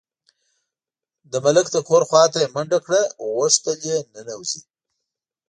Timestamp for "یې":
2.43-2.51, 3.89-3.97